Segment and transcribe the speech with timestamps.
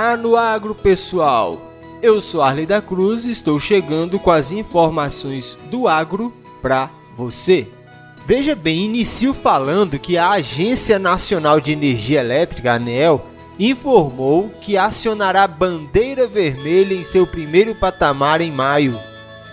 [0.00, 1.60] Tá no agro, pessoal.
[2.00, 6.32] Eu sou Arley da Cruz e estou chegando com as informações do agro
[6.62, 7.66] para você.
[8.24, 13.26] Veja bem, inicio falando que a Agência Nacional de Energia Elétrica, ANEEL,
[13.58, 18.96] informou que acionará bandeira vermelha em seu primeiro patamar em maio.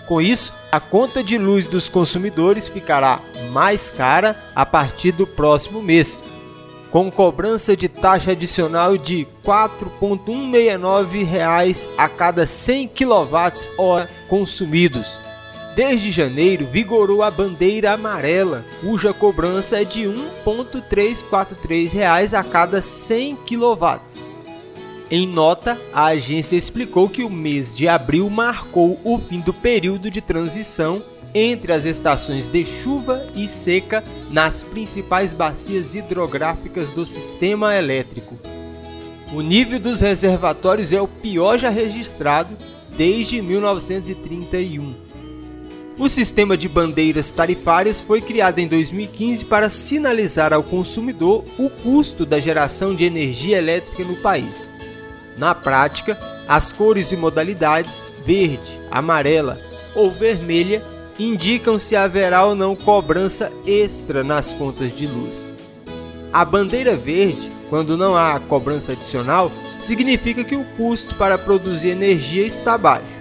[0.06, 3.18] Com isso, a conta de luz dos consumidores ficará
[3.50, 6.20] mais cara a partir do próximo mês,
[6.96, 15.20] com cobrança de taxa adicional de R$ 4,169 a cada 100 kWh consumidos.
[15.74, 20.14] Desde janeiro vigorou a bandeira amarela, cuja cobrança é de R$
[20.46, 24.00] 1,343 a cada 100 kW.
[25.10, 30.10] Em nota, a agência explicou que o mês de abril marcou o fim do período
[30.10, 31.02] de transição
[31.34, 38.38] entre as estações de chuva e seca nas principais bacias hidrográficas do sistema elétrico.
[39.32, 42.56] O nível dos reservatórios é o pior já registrado
[42.96, 45.06] desde 1931.
[45.98, 52.26] O sistema de bandeiras tarifárias foi criado em 2015 para sinalizar ao consumidor o custo
[52.26, 54.70] da geração de energia elétrica no país.
[55.38, 59.58] Na prática, as cores e modalidades verde, amarela
[59.94, 60.82] ou vermelha
[61.18, 65.50] indicam se haverá ou não cobrança extra nas contas de luz.
[66.32, 72.44] A bandeira verde, quando não há cobrança adicional, significa que o custo para produzir energia
[72.44, 73.16] está baixo.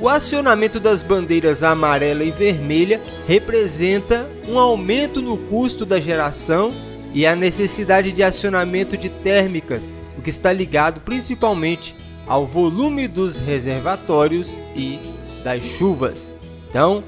[0.00, 6.70] O acionamento das bandeiras amarela e vermelha representa um aumento no custo da geração
[7.14, 11.94] e a necessidade de acionamento de térmicas, o que está ligado principalmente
[12.26, 14.98] ao volume dos reservatórios e
[15.44, 16.34] das chuvas.
[16.68, 17.02] Então,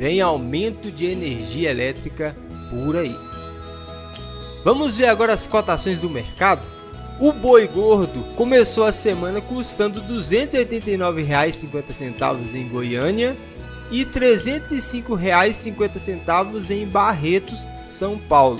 [0.00, 2.34] vem aumento de energia elétrica
[2.70, 3.14] por aí.
[4.64, 6.62] Vamos ver agora as cotações do mercado?
[7.20, 13.36] O boi gordo começou a semana custando R$ 289,50 em Goiânia
[13.90, 18.58] e R$ 305,50 em Barretos, São Paulo.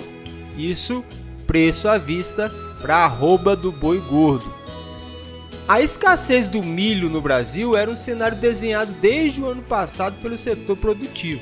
[0.59, 1.03] Isso
[1.47, 2.53] preço à vista
[2.83, 4.60] para a arroba do boi gordo.
[5.71, 10.37] A escassez do milho no Brasil era um cenário desenhado desde o ano passado pelo
[10.37, 11.41] setor produtivo.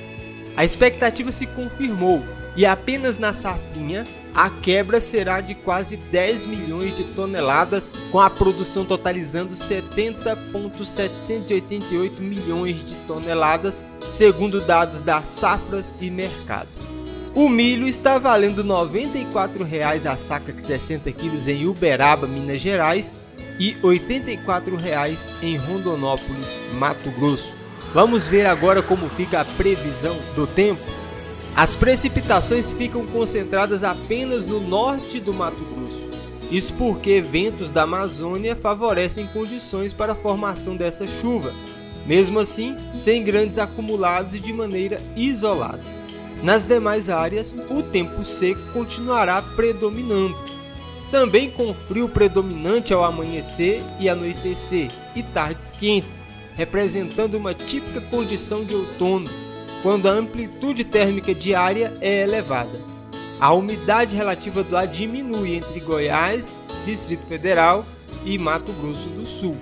[0.54, 2.22] A expectativa se confirmou
[2.54, 8.28] e apenas na safrinha a quebra será de quase 10 milhões de toneladas, com a
[8.28, 16.68] produção totalizando 70,788 milhões de toneladas, segundo dados da Safras e Mercado.
[17.34, 23.16] O milho está valendo R$ 94,00 a saca de 60 quilos em Uberaba, Minas Gerais,
[23.58, 27.52] e R$ 84,00 em Rondonópolis, Mato Grosso.
[27.92, 30.82] Vamos ver agora como fica a previsão do tempo.
[31.56, 36.08] As precipitações ficam concentradas apenas no norte do Mato Grosso.
[36.50, 41.52] Isso porque ventos da Amazônia favorecem condições para a formação dessa chuva,
[42.06, 45.82] mesmo assim, sem grandes acumulados e de maneira isolada.
[46.42, 50.36] Nas demais áreas, o tempo seco continuará predominando,
[51.10, 56.24] também com frio predominante ao amanhecer e anoitecer, e tardes quentes,
[56.54, 59.28] representando uma típica condição de outono,
[59.82, 62.80] quando a amplitude térmica diária é elevada.
[63.40, 67.84] A umidade relativa do ar diminui entre Goiás, Distrito Federal
[68.24, 69.56] e Mato Grosso do Sul.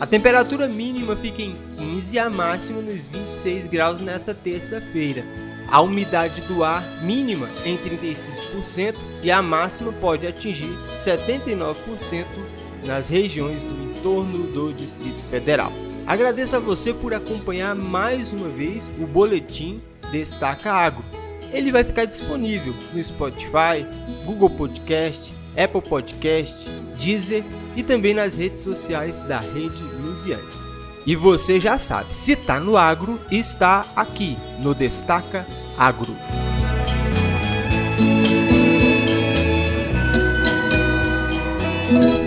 [0.00, 5.22] A temperatura mínima fica em 15 e a máxima nos 26 graus nesta terça-feira.
[5.70, 12.24] A umidade do ar mínima em 35% e a máxima pode atingir 79%
[12.84, 15.72] nas regiões do entorno do Distrito Federal.
[16.06, 19.80] Agradeço a você por acompanhar mais uma vez o boletim
[20.10, 21.04] Destaca Agro.
[21.52, 23.86] Ele vai ficar disponível no Spotify,
[24.24, 26.56] Google Podcast, Apple Podcast,
[26.98, 27.44] Deezer
[27.76, 30.42] e também nas redes sociais da Rede Lusiane.
[31.06, 36.16] E você já sabe, se está no agro, está aqui no Destaca agro.
[41.90, 42.19] Música